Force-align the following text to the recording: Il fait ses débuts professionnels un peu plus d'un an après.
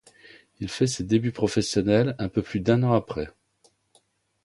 Il 0.59 0.67
fait 0.67 0.87
ses 0.87 1.03
débuts 1.03 1.31
professionnels 1.31 2.15
un 2.17 2.27
peu 2.27 2.41
plus 2.41 2.59
d'un 2.59 2.81
an 2.81 2.93
après. 2.93 3.29